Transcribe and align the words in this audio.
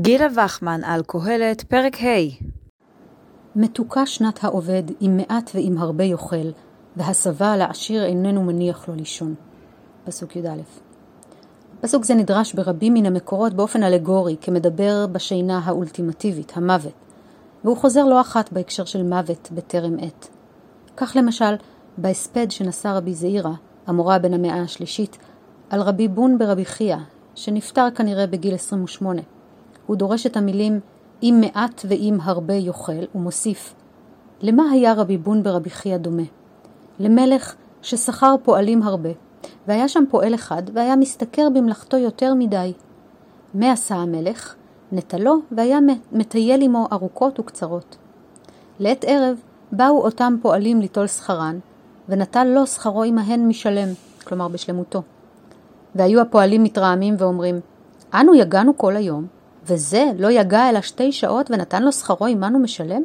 גילה 0.00 0.26
וחמן 0.34 0.84
על 0.84 1.02
קהלת, 1.06 1.62
פרק 1.62 1.96
ה' 2.02 2.46
מתוקה 3.56 4.06
שנת 4.06 4.44
העובד, 4.44 4.82
אם 5.02 5.16
מעט 5.16 5.50
ואם 5.54 5.78
הרבה 5.78 6.04
יאכל, 6.04 6.50
והשבע 6.96 7.56
לעשיר 7.56 8.04
איננו 8.04 8.42
מניח 8.42 8.88
לו 8.88 8.94
לישון. 8.94 9.34
פסוק 10.04 10.36
י"א. 10.36 10.62
פסוק 11.80 12.04
זה 12.04 12.14
נדרש 12.14 12.52
ברבים 12.52 12.94
מן 12.94 13.06
המקורות 13.06 13.54
באופן 13.54 13.82
אלגורי, 13.82 14.36
כמדבר 14.40 15.06
בשינה 15.06 15.60
האולטימטיבית, 15.64 16.52
המוות, 16.56 16.92
והוא 17.64 17.76
חוזר 17.76 18.04
לא 18.04 18.20
אחת 18.20 18.52
בהקשר 18.52 18.84
של 18.84 19.02
מוות 19.02 19.48
בטרם 19.54 19.96
עת. 20.00 20.28
כך 20.96 21.16
למשל, 21.16 21.54
בהספד 21.98 22.50
שנשא 22.50 22.88
רבי 22.88 23.14
זעירא, 23.14 23.52
המורה 23.86 24.18
בן 24.18 24.34
המאה 24.34 24.62
השלישית, 24.62 25.18
על 25.70 25.80
רבי 25.80 26.08
בון 26.08 26.38
ברבי 26.38 26.64
חייא, 26.64 26.96
שנפטר 27.34 27.90
כנראה 27.94 28.26
בגיל 28.26 28.54
28. 28.54 29.22
הוא 29.90 29.96
דורש 29.96 30.26
את 30.26 30.36
המילים 30.36 30.80
אם 31.22 31.40
מעט 31.40 31.84
ואם 31.88 32.18
הרבה 32.22 32.54
יאכל, 32.54 32.92
ומוסיף 33.14 33.74
למה 34.40 34.70
היה 34.70 34.92
רבי 34.92 35.16
בון 35.18 35.42
ברבי 35.42 35.70
חייא 35.70 35.96
דומה? 35.96 36.22
למלך 36.98 37.54
ששכר 37.82 38.34
פועלים 38.42 38.82
הרבה, 38.82 39.08
והיה 39.66 39.88
שם 39.88 40.04
פועל 40.10 40.34
אחד, 40.34 40.62
והיה 40.72 40.96
משתכר 40.96 41.48
במלאכתו 41.54 41.96
יותר 41.96 42.34
מדי. 42.34 42.72
מה 43.54 43.72
עשה 43.72 43.94
המלך? 43.94 44.54
נטלו, 44.92 45.36
והיה 45.52 45.78
מטייל 46.12 46.62
עמו 46.62 46.88
ארוכות 46.92 47.40
וקצרות. 47.40 47.96
לעת 48.78 49.04
ערב 49.08 49.40
באו 49.72 50.04
אותם 50.04 50.36
פועלים 50.42 50.80
ליטול 50.80 51.06
שכרן, 51.06 51.58
ונטל 52.08 52.44
לו 52.44 52.66
שכרו 52.66 53.02
עמהן 53.02 53.48
משלם, 53.48 53.88
כלומר 54.24 54.48
בשלמותו. 54.48 55.02
והיו 55.94 56.20
הפועלים 56.20 56.62
מתרעמים 56.62 57.14
ואומרים, 57.18 57.60
אנו 58.14 58.34
יגענו 58.34 58.78
כל 58.78 58.96
היום, 58.96 59.39
וזה 59.66 60.04
לא 60.18 60.30
יגע 60.30 60.70
אלא 60.70 60.80
שתי 60.80 61.12
שעות 61.12 61.50
ונתן 61.50 61.82
לו 61.82 61.92
שכרו 61.92 62.26
עמנו 62.26 62.58
משלם? 62.58 63.02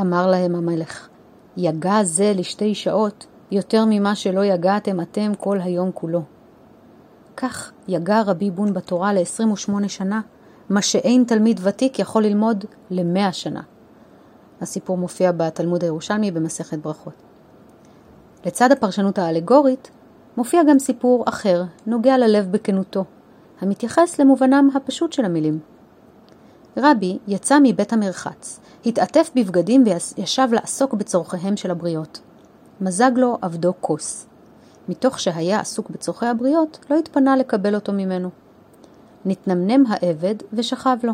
אמר 0.00 0.26
להם 0.26 0.54
המלך, 0.54 1.08
יגע 1.56 2.04
זה 2.04 2.32
לשתי 2.36 2.74
שעות 2.74 3.26
יותר 3.50 3.84
ממה 3.88 4.14
שלא 4.14 4.44
יגעתם 4.44 5.00
אתם 5.00 5.32
כל 5.38 5.60
היום 5.60 5.90
כולו. 5.94 6.22
כך 7.36 7.72
יגע 7.88 8.22
רבי 8.22 8.50
בון 8.50 8.72
בתורה 8.72 9.12
ל-28 9.12 9.88
שנה, 9.88 10.20
מה 10.70 10.82
שאין 10.82 11.24
תלמיד 11.24 11.60
ותיק 11.62 11.98
יכול 11.98 12.24
ללמוד 12.24 12.64
ל-100 12.90 13.32
שנה. 13.32 13.62
הסיפור 14.60 14.98
מופיע 14.98 15.32
בתלמוד 15.32 15.82
הירושלמי 15.82 16.30
במסכת 16.30 16.78
ברכות. 16.78 17.12
לצד 18.46 18.72
הפרשנות 18.72 19.18
האלגורית, 19.18 19.90
מופיע 20.36 20.62
גם 20.68 20.78
סיפור 20.78 21.24
אחר, 21.28 21.64
נוגע 21.86 22.18
ללב 22.18 22.48
בכנותו, 22.50 23.04
המתייחס 23.60 24.18
למובנם 24.18 24.68
הפשוט 24.74 25.12
של 25.12 25.24
המילים. 25.24 25.58
רבי 26.76 27.18
יצא 27.28 27.58
מבית 27.62 27.92
המרחץ, 27.92 28.60
התעטף 28.86 29.30
בבגדים 29.34 29.84
וישב 29.86 30.48
לעסוק 30.52 30.94
בצורכיהם 30.94 31.56
של 31.56 31.70
הבריות. 31.70 32.20
מזג 32.80 33.10
לו 33.16 33.38
עבדו 33.42 33.72
כוס. 33.80 34.26
מתוך 34.88 35.20
שהיה 35.20 35.60
עסוק 35.60 35.90
בצורכי 35.90 36.26
הבריות, 36.26 36.78
לא 36.90 36.98
התפנה 36.98 37.36
לקבל 37.36 37.74
אותו 37.74 37.92
ממנו. 37.92 38.30
נתנמנם 39.24 39.84
העבד 39.88 40.34
ושכב 40.52 40.96
לו. 41.02 41.12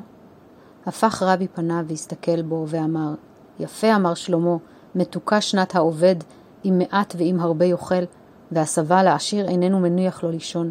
הפך 0.87 1.23
רבי 1.23 1.49
פניו 1.49 1.85
והסתכל 1.89 2.43
בו 2.43 2.65
ואמר, 2.69 3.15
יפה 3.61 3.97
אמר 3.97 4.15
שלמה, 4.15 4.57
מתוקה 4.95 5.41
שנת 5.41 5.75
העובד, 5.75 6.17
אם 6.65 6.79
מעט 6.79 7.15
ואם 7.19 7.37
הרבה 7.41 7.65
יאכל, 7.65 8.05
והשבע 8.53 9.03
לעשיר 9.03 9.49
איננו 9.49 9.81
מניח 9.81 10.23
לו 10.23 10.31
לישון. 10.31 10.71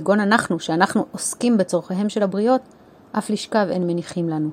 כגון 0.00 0.20
אנחנו, 0.20 0.60
שאנחנו 0.60 1.04
עוסקים 1.12 1.56
בצורכיהם 1.56 2.08
של 2.08 2.22
הבריות, 2.22 2.60
אף 3.12 3.30
לשכב 3.30 3.66
אין 3.70 3.86
מניחים 3.86 4.28
לנו. 4.28 4.50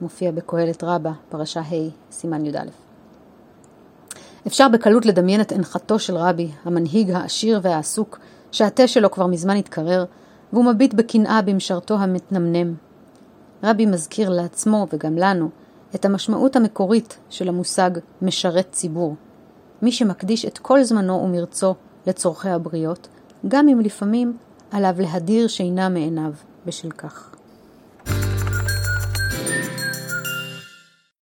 מופיע 0.00 0.30
בקהלת 0.30 0.84
רבה, 0.84 1.12
פרשה 1.28 1.60
ה', 1.60 1.90
סימן 2.10 2.46
י"א. 2.46 2.64
אפשר 4.46 4.68
בקלות 4.68 5.06
לדמיין 5.06 5.40
את 5.40 5.52
הנחתו 5.52 5.98
של 5.98 6.16
רבי, 6.16 6.50
המנהיג 6.64 7.10
העשיר 7.10 7.60
והעסוק, 7.62 8.18
שהתה 8.52 8.88
שלו 8.88 9.10
כבר 9.10 9.26
מזמן 9.26 9.56
התקרר, 9.56 10.04
והוא 10.52 10.64
מביט 10.64 10.94
בקנאה 10.94 11.42
במשרתו 11.42 11.94
המתנמנם. 11.94 12.74
רבי 13.64 13.86
מזכיר 13.86 14.30
לעצמו 14.30 14.86
וגם 14.92 15.18
לנו 15.18 15.48
את 15.94 16.04
המשמעות 16.04 16.56
המקורית 16.56 17.18
של 17.30 17.48
המושג 17.48 17.90
משרת 18.22 18.66
ציבור. 18.72 19.14
מי 19.82 19.92
שמקדיש 19.92 20.44
את 20.44 20.58
כל 20.58 20.82
זמנו 20.82 21.22
ומרצו 21.24 21.74
לצורכי 22.06 22.48
הבריות, 22.48 23.08
גם 23.48 23.68
אם 23.68 23.80
לפעמים 23.80 24.36
עליו 24.70 24.94
להדיר 24.98 25.48
שינה 25.48 25.88
מעיניו 25.88 26.32
בשל 26.66 26.90
כך. 26.90 27.39